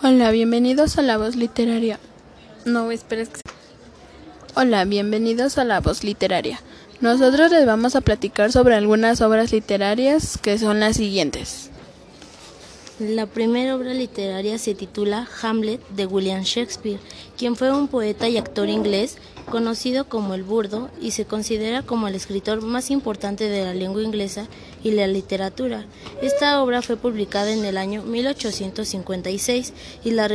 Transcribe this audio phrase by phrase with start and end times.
[0.00, 1.98] Hola, bienvenidos a La Voz Literaria.
[2.64, 3.40] No, esperes que...
[4.54, 6.60] Hola, bienvenidos a La Voz Literaria.
[7.00, 11.72] Nosotros les vamos a platicar sobre algunas obras literarias que son las siguientes.
[12.98, 16.98] La primera obra literaria se titula Hamlet de William Shakespeare,
[17.36, 19.18] quien fue un poeta y actor inglés
[19.48, 24.02] conocido como el burdo y se considera como el escritor más importante de la lengua
[24.02, 24.48] inglesa
[24.82, 25.86] y la literatura.
[26.22, 29.72] Esta obra fue publicada en el año 1856
[30.02, 30.28] y la,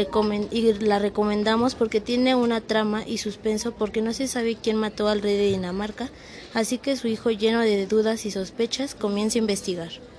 [0.50, 5.10] y la recomendamos porque tiene una trama y suspenso porque no se sabe quién mató
[5.10, 6.10] al rey de Dinamarca,
[6.54, 10.13] así que su hijo lleno de dudas y sospechas comienza a investigar.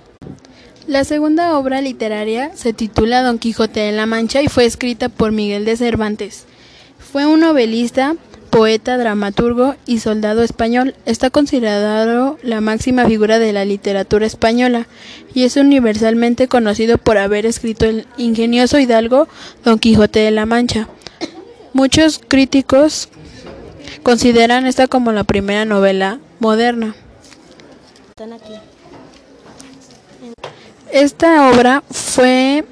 [0.87, 5.31] La segunda obra literaria se titula Don Quijote de la Mancha y fue escrita por
[5.31, 6.45] Miguel de Cervantes.
[6.99, 8.15] Fue un novelista,
[8.51, 10.93] poeta, dramaturgo y soldado español.
[11.07, 14.85] Está considerado la máxima figura de la literatura española
[15.33, 19.27] y es universalmente conocido por haber escrito el ingenioso hidalgo
[19.63, 20.87] Don Quijote de la Mancha.
[21.73, 23.09] Muchos críticos
[24.03, 26.93] consideran esta como la primera novela moderna.
[30.95, 32.63] Esta obra fue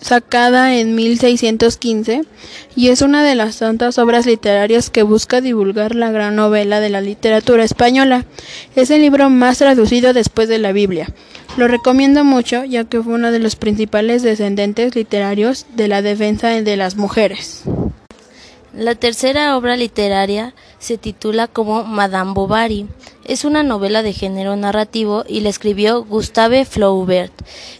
[0.00, 2.22] sacada en 1615
[2.74, 6.88] y es una de las tantas obras literarias que busca divulgar la gran novela de
[6.88, 8.26] la literatura española.
[8.74, 11.06] Es el libro más traducido después de la Biblia.
[11.56, 16.48] Lo recomiendo mucho ya que fue uno de los principales descendentes literarios de la defensa
[16.48, 17.62] de las mujeres.
[18.74, 22.88] La tercera obra literaria se titula como Madame Bovary.
[23.28, 27.32] Es una novela de género narrativo y la escribió Gustave Flaubert.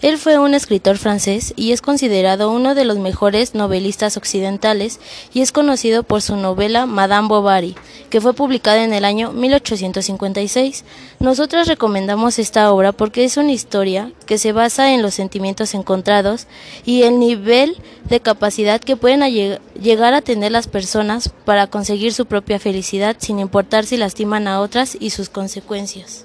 [0.03, 4.99] Él fue un escritor francés y es considerado uno de los mejores novelistas occidentales
[5.33, 7.77] y es conocido por su novela Madame Bovary,
[8.11, 10.85] que fue publicada en el año 1856.
[11.21, 16.49] Nosotros recomendamos esta obra porque es una historia que se basa en los sentimientos encontrados
[16.85, 17.77] y el nivel
[18.09, 19.21] de capacidad que pueden
[19.81, 24.61] llegar a tener las personas para conseguir su propia felicidad sin importar si lastiman a
[24.61, 26.25] otras y sus consecuencias.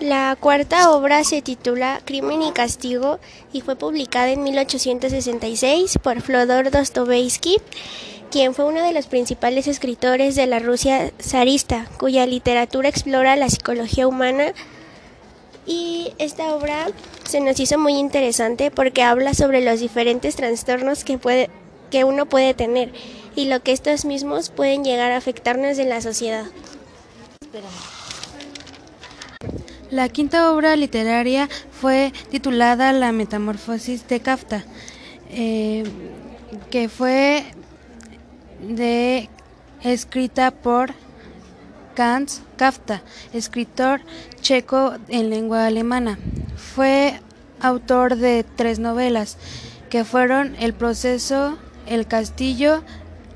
[0.00, 3.18] La cuarta obra se titula Crimen y Castigo
[3.52, 7.58] y fue publicada en 1866 por Flodor Dostoevsky,
[8.30, 13.50] quien fue uno de los principales escritores de la Rusia zarista, cuya literatura explora la
[13.50, 14.54] psicología humana.
[15.66, 16.86] Y esta obra
[17.24, 21.50] se nos hizo muy interesante porque habla sobre los diferentes trastornos que, puede,
[21.90, 22.90] que uno puede tener
[23.36, 26.46] y lo que estos mismos pueden llegar a afectarnos en la sociedad.
[29.90, 34.64] La quinta obra literaria fue titulada La Metamorfosis de Kafta,
[35.30, 35.82] eh,
[36.70, 37.42] que fue
[39.82, 40.92] escrita por
[41.96, 44.02] Hans Kafta, escritor
[44.42, 46.18] checo en lengua alemana.
[46.56, 47.18] Fue
[47.58, 49.38] autor de tres novelas,
[49.88, 51.56] que fueron El proceso,
[51.86, 52.82] El castillo,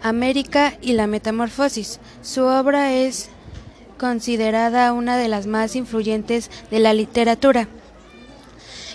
[0.03, 1.99] América y La Metamorfosis.
[2.21, 3.31] Su obra es
[4.03, 7.69] considerada una de las más influyentes de la literatura,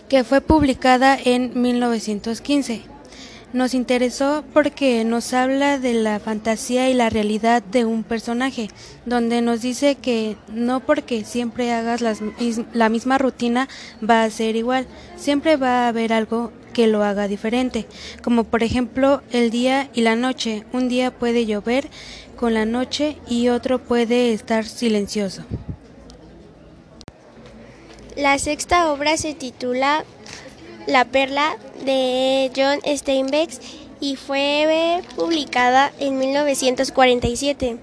[0.09, 2.81] que fue publicada en 1915.
[3.53, 8.69] Nos interesó porque nos habla de la fantasía y la realidad de un personaje,
[9.05, 12.01] donde nos dice que no porque siempre hagas
[12.73, 13.69] la misma rutina
[14.03, 17.87] va a ser igual, siempre va a haber algo que lo haga diferente,
[18.21, 20.63] como por ejemplo el día y la noche.
[20.73, 21.89] Un día puede llover,
[22.35, 25.41] con la noche y otro puede estar silencioso.
[28.15, 30.05] La sexta obra se titula
[30.85, 33.49] La perla de John Steinbeck
[33.99, 37.77] y fue publicada en 1947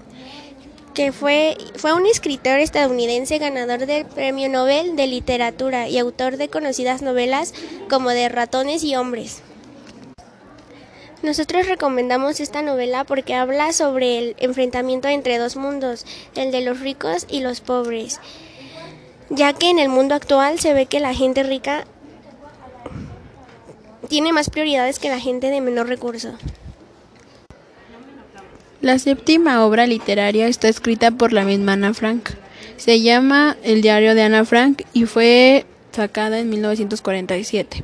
[0.95, 6.47] que fue, fue un escritor estadounidense ganador del Premio Nobel de Literatura y autor de
[6.47, 7.53] conocidas novelas
[7.89, 9.43] como de ratones y hombres.
[11.21, 16.79] Nosotros recomendamos esta novela porque habla sobre el enfrentamiento entre dos mundos, el de los
[16.79, 18.21] ricos y los pobres,
[19.29, 21.85] ya que en el mundo actual se ve que la gente rica
[24.07, 26.37] tiene más prioridades que la gente de menor recurso.
[28.81, 32.29] La séptima obra literaria está escrita por la misma Ana Frank.
[32.77, 37.83] Se llama El diario de Ana Frank y fue sacada en 1947.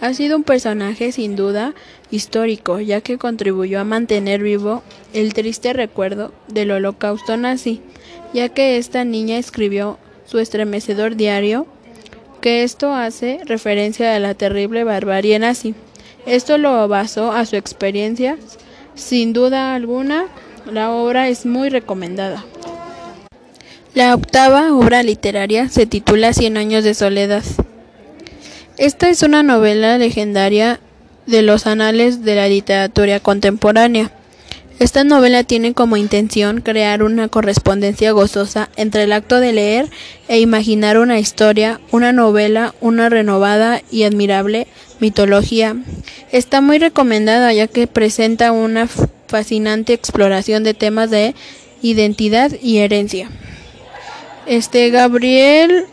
[0.00, 1.72] Ha sido un personaje sin duda
[2.10, 4.82] histórico, ya que contribuyó a mantener vivo
[5.12, 7.80] el triste recuerdo del holocausto nazi,
[8.34, 11.66] ya que esta niña escribió su estremecedor diario,
[12.40, 15.74] que esto hace referencia a la terrible barbarie nazi.
[16.26, 18.36] Esto lo basó a su experiencia.
[18.94, 20.26] Sin duda alguna,
[20.70, 22.44] la obra es muy recomendada.
[23.94, 27.42] La octava obra literaria se titula Cien años de soledad.
[28.76, 30.80] Esta es una novela legendaria
[31.26, 34.10] de los anales de la literatura contemporánea.
[34.80, 39.88] Esta novela tiene como intención crear una correspondencia gozosa entre el acto de leer
[40.26, 44.66] e imaginar una historia, una novela, una renovada y admirable
[44.98, 45.76] mitología.
[46.32, 48.88] Está muy recomendada ya que presenta una
[49.28, 51.36] fascinante exploración de temas de
[51.80, 53.30] identidad y herencia.
[54.46, 55.86] Este Gabriel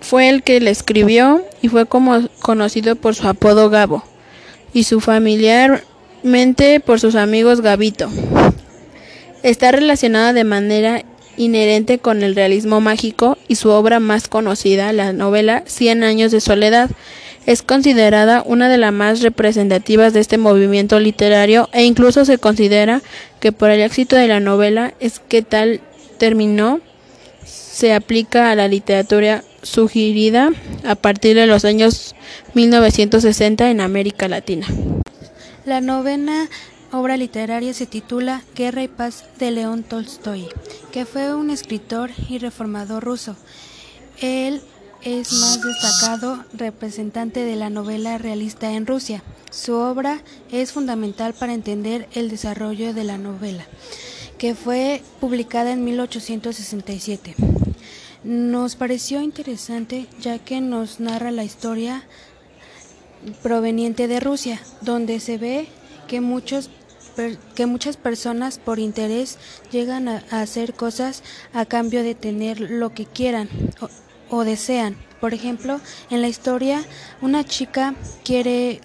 [0.00, 4.04] fue el que le escribió y fue como conocido por su apodo Gabo
[4.72, 5.00] y su
[6.84, 8.10] por sus amigos Gabito.
[9.44, 11.04] Está relacionada de manera
[11.36, 16.40] inherente con el realismo mágico y su obra más conocida, la novela Cien años de
[16.40, 16.90] soledad,
[17.46, 23.02] es considerada una de las más representativas de este movimiento literario e incluso se considera
[23.38, 25.80] que por el éxito de la novela es que tal
[26.18, 26.80] terminó
[27.44, 30.50] se aplica a la literatura sugerida
[30.84, 32.16] a partir de los años
[32.54, 34.66] 1960 en América Latina.
[35.66, 36.48] La novena
[36.92, 40.46] obra literaria se titula Guerra y Paz de León Tolstoy,
[40.92, 43.34] que fue un escritor y reformador ruso.
[44.20, 44.62] Él
[45.02, 49.24] es más destacado representante de la novela realista en Rusia.
[49.50, 50.22] Su obra
[50.52, 53.66] es fundamental para entender el desarrollo de la novela,
[54.38, 57.34] que fue publicada en 1867.
[58.22, 62.04] Nos pareció interesante ya que nos narra la historia
[63.42, 65.68] proveniente de Rusia, donde se ve
[66.08, 66.70] que muchos
[67.54, 69.38] que muchas personas por interés
[69.70, 71.22] llegan a, hacer cosas
[71.54, 73.48] a cambio de tener lo que quieran
[74.28, 74.96] o, desean.
[75.20, 75.80] Por ejemplo,
[76.10, 76.84] en la historia,
[77.22, 78.82] una chica quiere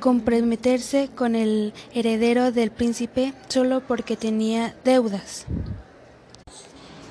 [0.00, 5.46] comprometerse con el heredero del príncipe solo porque tenía deudas.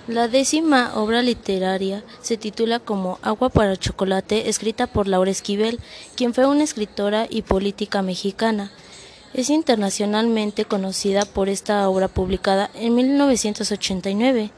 [0.09, 5.79] La décima obra literaria se titula como Agua para chocolate, escrita por Laura Esquivel,
[6.15, 8.71] quien fue una escritora y política mexicana.
[9.35, 14.49] Es internacionalmente conocida por esta obra publicada en 1989.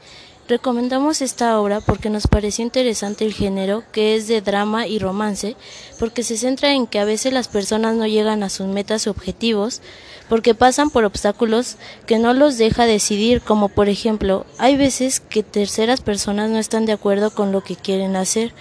[0.52, 5.56] Recomendamos esta obra porque nos pareció interesante el género, que es de drama y romance,
[5.98, 9.08] porque se centra en que a veces las personas no llegan a sus metas y
[9.08, 9.80] objetivos,
[10.28, 11.76] porque pasan por obstáculos
[12.06, 16.84] que no los deja decidir, como por ejemplo, hay veces que terceras personas no están
[16.84, 18.52] de acuerdo con lo que quieren hacer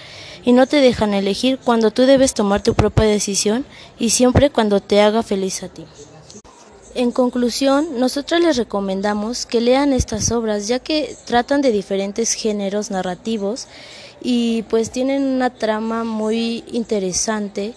[0.46, 3.66] y no te dejan elegir cuando tú debes tomar tu propia decisión
[4.00, 5.84] y siempre cuando te haga feliz a ti.
[6.94, 12.92] En conclusión, nosotros les recomendamos que lean estas obras ya que tratan de diferentes géneros
[12.92, 13.68] narrativos
[14.22, 17.74] y pues tienen una trama muy interesante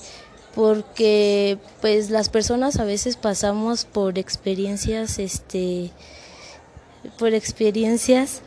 [0.54, 5.90] porque pues las personas a veces pasamos por experiencias este
[7.18, 8.42] por experiencias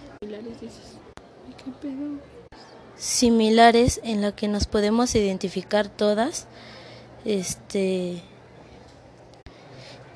[2.97, 6.47] similares en la que nos podemos identificar todas
[7.25, 8.21] este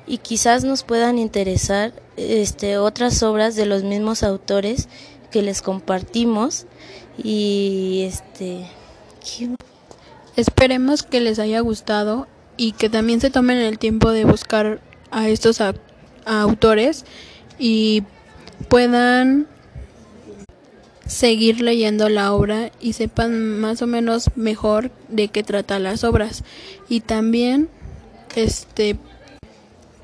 [0.06, 4.88] y quizás nos puedan interesar este, otras obras de los mismos autores
[5.30, 6.66] que les compartimos
[7.22, 8.66] y este
[10.36, 12.26] esperemos que les haya gustado
[12.56, 15.60] y que también se tomen el tiempo de buscar a estos
[16.24, 17.04] autores
[17.58, 18.02] y
[18.68, 19.46] puedan
[21.06, 26.44] seguir leyendo la obra y sepan más o menos mejor de qué trata las obras.
[26.88, 27.68] Y también
[28.34, 28.96] este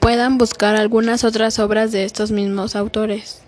[0.09, 3.43] puedan buscar algunas otras obras de estos mismos autores.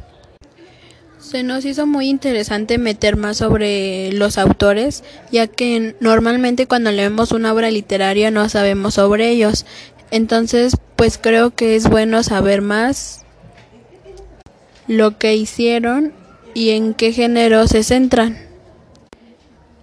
[1.18, 5.02] Se nos hizo muy interesante meter más sobre los autores,
[5.32, 9.64] ya que normalmente cuando leemos una obra literaria no sabemos sobre ellos.
[10.10, 13.24] Entonces, pues creo que es bueno saber más
[14.86, 16.12] lo que hicieron
[16.52, 18.36] y en qué género se centran.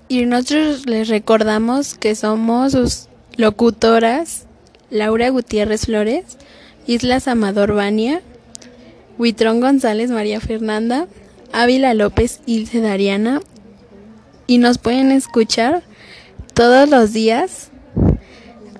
[0.10, 4.46] Y nosotros les recordamos que somos sus locutoras
[4.92, 6.38] Laura Gutiérrez Flores
[6.88, 8.22] Islas Amador Bania,
[9.18, 11.08] Huitrón González María Fernanda,
[11.52, 13.42] Ávila López Ilse Dariana
[14.48, 15.84] y nos pueden escuchar
[16.54, 17.72] todos los días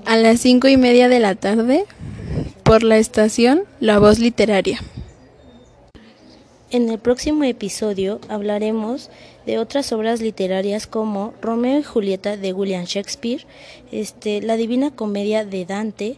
[0.06, 1.86] a las cinco y media de la tarde
[2.64, 4.80] por la estación La Voz Literaria.
[6.70, 9.10] En el próximo episodio hablaremos
[9.46, 13.46] de otras obras literarias como Romeo y Julieta de William Shakespeare,
[13.92, 16.18] este, La Divina Comedia de Dante,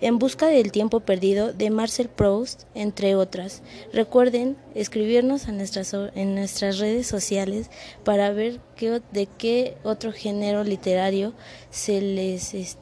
[0.00, 3.62] en busca del tiempo perdido de Marcel Proust, entre otras.
[3.92, 7.70] Recuerden escribirnos en nuestras, en nuestras redes sociales
[8.04, 11.32] para ver qué, de qué otro género literario
[11.70, 12.76] se les,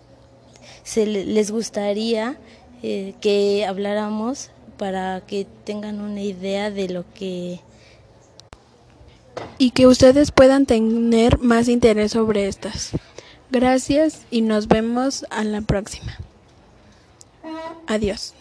[0.84, 2.38] se les gustaría
[2.82, 7.60] eh, que habláramos para que tengan una idea de lo que
[9.58, 12.92] y que ustedes puedan tener más interés sobre estas.
[13.50, 16.16] Gracias y nos vemos a la próxima.
[17.86, 18.34] Adiós.